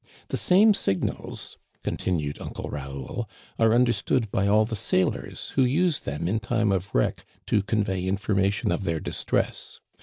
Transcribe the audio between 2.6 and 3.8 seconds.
Raoul," are